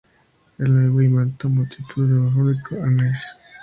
[0.57, 3.37] El nuevo imán tomó el título honorífico an-Nasir Ahmad.